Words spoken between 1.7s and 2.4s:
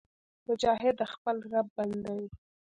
بنده وي.